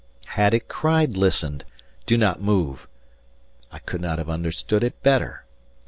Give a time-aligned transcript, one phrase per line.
[0.25, 1.61] Had it cried "Listen!
[2.07, 2.87] Do not move!"
[3.71, 5.45] I could not have understood it better.